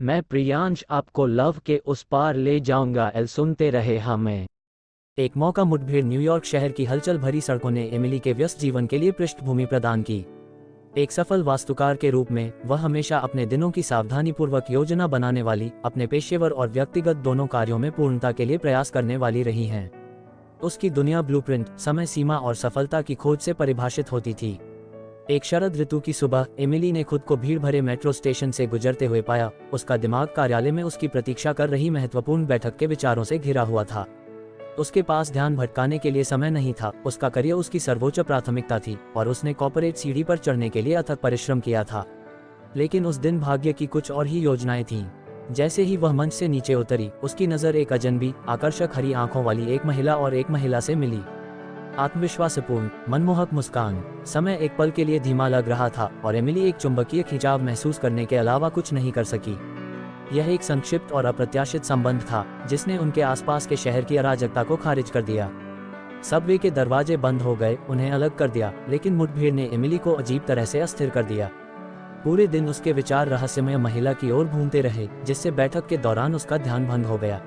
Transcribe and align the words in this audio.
मैं 0.00 0.22
प्रियांश 0.22 0.84
आपको 0.90 1.26
लव 1.26 1.56
के 1.66 1.76
उस 1.86 2.02
पार 2.02 2.36
ले 2.36 2.60
जाऊँगा, 2.60 3.10
एल 3.14 3.26
सुनते 3.26 3.70
रहे 3.70 3.98
हमें 3.98 4.46
एक 5.18 5.36
मौका 5.36 5.64
मुठभेड़ 5.64 6.04
न्यूयॉर्क 6.04 6.44
शहर 6.44 6.72
की 6.72 6.84
हलचल 6.84 7.18
भरी 7.18 7.40
सड़कों 7.40 7.70
ने 7.70 7.88
एमिली 7.92 8.18
के 8.18 8.32
व्यस्त 8.32 8.60
जीवन 8.60 8.86
के 8.86 8.98
लिए 8.98 9.10
पृष्ठभूमि 9.10 9.66
प्रदान 9.66 10.02
की। 10.02 10.18
एक 10.96 11.12
सफल 11.12 11.42
वास्तुकार 11.42 11.96
के 11.96 12.10
रूप 12.10 12.30
में, 12.30 12.52
वह 12.66 12.78
हमेशा 12.78 13.18
अपने 13.18 13.46
दिनों 13.46 13.70
की 13.70 13.82
सावधानीपूर्वक 13.82 14.70
योजना 14.70 15.06
बनाने 15.06 15.42
वाली, 15.42 15.72
अपने 15.84 16.06
पेशेवर 16.06 16.50
और 16.50 16.68
व्यक्तिगत 16.68 17.16
दोनों 17.16 17.46
कार्यों 17.46 17.78
में 17.78 17.90
पूर्णता 17.92 18.32
के 18.32 18.44
लिए 18.44 18.58
प्रयास 18.58 18.90
करने 18.90 19.16
वाली 19.16 19.42
रही 19.42 19.66
हैं। 19.66 19.90
उसकी 20.62 20.90
दुनिया 20.90 21.22
ब्लूप्रिंट, 21.22 21.78
समय 21.78 22.06
सीमा 22.06 22.36
और 22.36 22.54
सफलता 22.54 23.02
की 23.02 23.14
खोज 23.14 23.38
से 23.38 23.52
परिभाषित 23.52 24.12
होती 24.12 24.34
थी। 24.34 24.58
एक 25.30 25.44
शरद 25.44 25.76
ऋतु 25.76 26.00
की 26.00 26.12
सुबह, 26.12 26.46
एमिली 26.58 26.92
ने 26.92 27.02
खुद 27.02 27.20
को 27.20 27.36
भीड़ 27.36 27.58
भरे 27.58 27.80
मेट्रो 27.80 28.12
स्टेशन 28.12 28.50
से 28.50 28.66
गुजरते 28.66 29.06
हुए 29.06 29.20
पाया। 29.22 29.50
उसका 29.72 29.96
दिमाग 29.96 30.28
कार्यालय 30.36 30.70
में 30.70 30.82
उसकी 30.82 31.08
प्रतीक्षा 31.08 31.52
कर 31.52 31.68
रही 31.68 31.90
महत्वपूर्ण 31.90 32.46
बैठक 32.46 32.76
के 32.76 32.86
विचारों 32.86 33.24
से 33.24 33.38
घिरा 33.38 33.62
हुआ 33.62 33.84
था। 33.84 34.06
उसके 34.78 35.02
पास 35.02 35.32
ध्यान 35.32 35.56
भटकाने 35.56 35.98
के 35.98 36.10
लिए 36.10 36.24
समय 36.24 36.50
नहीं 36.50 36.72
था। 36.72 36.92
उसका 37.06 37.28
करियर 37.28 37.54
उसकी 37.54 37.78
सर्वोच्च 37.78 38.20
प्राथमिकता 38.20 38.78
थी 38.78 38.98
और 39.16 39.28
उसने 39.28 39.52
कॉपोरेट 39.52 39.96
सीढ़ी 39.96 40.24
पर 40.24 40.38
चढ़ने 40.38 40.68
के 40.68 40.82
लिए 40.82 40.94
अथक 40.94 41.20
परिश्रम 41.20 41.60
किया 41.60 41.84
था। 41.84 42.04
लेकिन 42.76 43.06
उस 43.06 43.16
दिन 43.16 43.40
भाग्य 43.40 43.72
की 43.72 43.86
कुछ 43.86 44.10
और 44.10 44.26
ही 44.26 44.40
योजनाएँ 44.40 44.84
थीं। 44.84 45.06
जैसे 45.52 45.82
ही 45.82 45.96
वह 45.96 46.12
मंच 46.12 46.32
से 46.32 46.48
नीचे 46.48 46.74
उतरी, 46.74 47.10
उसकी 47.22 47.46
नज़र 47.46 47.76
एक 47.76 47.92
अजनबी, 47.92 48.34
आकर्षक 48.48 48.90
हरी 48.94 49.12
आँखों 49.12 49.44
वाली 49.44 49.74
एक 49.74 49.86
महिला 49.86 50.16
और 50.16 50.34
एक 50.34 50.50
महिला 50.50 50.80
से 50.80 50.94
मिली। 50.94 51.20
आत्मविश्वासपूर्ण, 51.98 52.88
मनमोहक 53.08 53.52
मुस्कान। 53.52 54.04
समय 54.26 54.58
एक 54.60 54.76
पल 54.76 54.90
के 54.90 55.04
लिए 55.04 55.20
धीमा 55.20 55.48
लग 55.48 55.68
रहा 55.68 55.88
था, 55.88 56.10
और 56.24 56.36
एमिली 56.36 56.68
एक 56.68 56.74
चुंबकीय 56.74 57.22
खिंचाव 57.22 57.62
महसूस 57.62 57.98
करने 57.98 58.26
के 58.26 58.36
अलावा 58.36 58.68
कुछ 58.68 58.92
नहीं 58.92 59.12
कर 59.12 59.24
सकी। 59.24 59.58
यह 60.38 60.52
एक 60.52 60.62
संक्षिप्त 60.62 61.12
और 61.12 61.24
अप्रत्याशित 61.24 61.84
संबंध 61.84 62.20
था, 62.20 62.66
जिसने 62.68 62.98
उनके 62.98 63.22
आसपास 63.22 63.66
के 63.66 63.76
शहर 63.76 64.04
की 64.04 64.16
अराजकता 64.16 64.62
को 64.62 64.76
खारिज 64.76 65.10
कर 65.10 65.22
दिया। 65.22 65.50
सबवे 66.22 66.58
के 66.58 66.70
दरवाजे 66.70 67.16
बंद 67.16 67.42
हो 67.42 67.56
गए, 67.56 67.78
उन्हें 67.88 68.10
अलग 68.10 68.36
कर 68.36 68.50
दिया, 68.50 68.72
लेकिन 68.88 69.14
मुठभेड़ 69.14 69.54
ने 69.54 69.70
एमिली 69.72 69.98
को 69.98 70.12
अजीब 70.12 70.42
तरह 70.46 70.64
से 70.64 70.80
अस्थिर 70.80 71.10
कर 71.10 71.22
दिया। 71.22 71.50
पूरे 72.24 72.46
दिन 72.46 72.68
उसके 72.68 72.92
विचार 72.92 73.26
रहस्यमय 73.26 73.76
महिला 73.76 74.12
की 74.12 74.30
ओर 74.30 74.46
घूमते 74.46 74.80
रहे, 74.80 75.08
जिससे 75.24 75.50
बैठक 75.50 75.86
के 75.86 75.96
दौरान 75.96 76.34
उसका 76.34 76.58
ध्यान 76.58 76.86
भंग 76.86 77.06
हो 77.06 77.18
गया। 77.18 77.40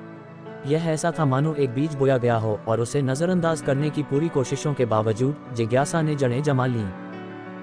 यह 0.67 0.83
ऐसा 0.87 1.11
था 1.19 1.25
मानो 1.25 1.53
एक 1.53 1.69
बीज 1.69 1.93
बोया 1.95 2.17
गया 2.17 2.35
हो 2.35 2.59
और 2.67 2.79
उसे 2.79 3.01
नजरअंदाज 3.01 3.61
करने 3.61 3.89
की 3.89 4.03
पूरी 4.03 4.27
कोशिशों 4.29 4.73
के 4.73 4.85
बावजूद 4.85 5.53
जिज्ञासा 5.53 6.01
ने 6.01 6.15
जड़ें 6.15 6.41
जमा 6.43 6.65
ली। 6.65 6.83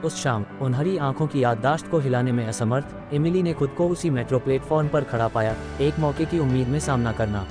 उस 0.04 0.22
शाम 0.22 0.44
उन 0.62 0.74
हरी 0.74 0.96
आँखों 0.98 1.26
की 1.26 1.42
याददाश्त 1.42 1.88
को 1.88 1.98
हिलाने 1.98 2.32
में 2.32 2.46
असमर्थ, 2.46 2.96
इमिली 3.12 3.42
ने 3.42 3.52
खुद 3.52 3.70
को 3.70 3.88
उसी 3.88 4.10
मेट्रो 4.10 4.38
प्लेटफॉर्म 4.38 4.88
पर 4.88 5.04
खड़ा 5.04 5.28
पाया, 5.28 5.54
एक 5.80 5.98
मौके 5.98 6.24
की 6.24 6.38
उम्मीद 6.38 6.68
में 6.68 6.78
सामना 6.78 7.12
करना। 7.12 7.46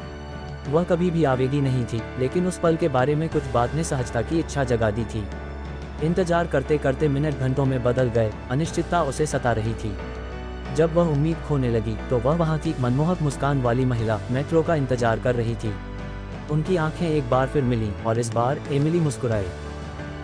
वह 0.69 0.83
कभी 0.83 1.11
भी 1.11 1.23
आवेगी 1.23 1.61
नहीं 1.61 1.85
थी, 1.85 2.01
लेकिन 2.19 2.47
उस 2.47 2.59
पल 2.59 2.75
के 2.75 2.87
बारे 2.87 3.15
में 3.15 3.27
कुछ 3.29 3.51
बात 3.53 3.75
ने 3.75 3.83
सहजता 3.83 4.21
की 4.21 4.39
इच्छा 4.39 4.63
जगा 4.63 4.91
दी 4.91 5.05
थी। 5.05 5.23
इंतज़ार 6.03 6.47
करते 6.47 6.77
करते 6.77 7.07
मिनट 7.07 7.39
घंटों 7.39 7.65
में 7.65 7.83
बदल 7.83 8.09
गए, 8.09 8.31
अनिश्चितता 8.51 9.03
उसे 9.03 9.25
सता 9.25 9.51
रही 9.51 9.73
थी। 9.73 9.95
जब 10.75 10.93
वह 10.93 11.07
उम्मीद 11.07 11.37
खोने 11.47 11.69
लगी 11.69 11.95
तो 12.09 12.17
वह 12.19 12.35
वहाँ 12.35 12.57
की 12.57 12.73
मनमोहक 12.81 13.21
मुस्कान 13.21 13.61
वाली 13.61 13.85
महिला 13.85 14.19
मेट्रो 14.31 14.63
का 14.63 14.75
इंतज़ार 14.75 15.19
कर 15.19 15.35
रही 15.35 15.55
थी। 15.55 15.73
उनकी 16.51 16.75
आँखें 16.77 17.07
एक 17.07 17.29
बार 17.29 17.47
फिर 17.47 17.63
मिली 17.63 17.91
और 18.05 18.19
इस 18.19 18.33
बार 18.33 18.59
एमिली 18.71 18.99
मुस्कुराई 18.99 19.45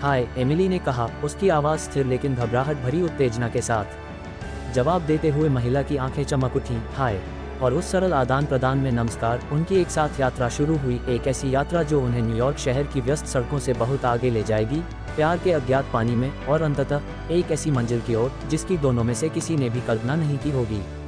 हाय, 0.01 0.27
एमिली 0.37 0.67
ने 0.69 0.79
कहा, 0.79 1.09
उसकी 1.23 1.49
आवाज़ 1.49 1.79
स्थिर 1.79 2.05
लेकिन 2.05 2.35
घबराहट 2.35 2.77
भरी 2.77 3.01
उत्तेजना 3.01 3.49
के 3.49 3.61
साथ। 3.61 4.73
जवाब 4.73 5.01
देते 5.01 5.29
हुए 5.29 5.49
महिला 5.49 5.81
की 5.81 5.97
आँखें 5.97 6.23
चमक 6.23 6.55
उठी। 6.55 6.81
हाय। 6.95 7.19
और 7.63 7.73
उस 7.73 7.91
सरल 7.91 8.13
आदान 8.13 8.45
प्रदान 8.45 8.77
में 8.77 8.91
नमस्कार, 8.91 9.49
उनकी 9.51 9.75
एक 9.75 9.87
साथ 9.87 10.19
यात्रा 10.19 10.49
शुरू 10.49 10.77
हुई, 10.77 11.01
एक 11.09 11.27
ऐसी 11.27 11.55
यात्रा 11.55 11.83
जो 11.83 12.01
उन्हें 12.01 12.21
न्यूयॉर्क 12.21 12.57
शहर 12.57 12.83
की 12.83 13.01
व्यस्त 13.01 13.25
सड़कों 13.25 13.59
से 13.59 13.73
बहुत 13.73 14.05
आगे 14.05 14.29
ले 14.29 14.43
जाएगी, 14.43 14.79
प्यार 15.15 15.37
के 15.37 15.51
अज्ञात 15.51 15.85
पानी 15.93 16.15
में, 16.15 16.45
और 16.45 16.61
अंततः, 16.61 17.01
एक 17.31 17.51
ऐसी 17.51 17.71
मंजिल 17.71 18.01
की 18.01 18.15
ओर, 18.15 18.31
जिसकी 18.49 18.77
दोनों 18.77 19.03
में 19.03 19.13
से 19.13 19.29
किसी 19.29 19.55
ने 19.55 19.69
भी 19.69 19.81
कल्पना 19.81 20.15
नहीं 20.15 20.37
की 20.37 20.51
होगी। 20.51 21.02